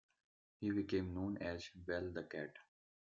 He 0.57 0.71
became 0.71 1.13
known 1.13 1.37
as 1.41 1.69
"Bell 1.75 2.09
the 2.09 2.23
Cat". 2.23 2.57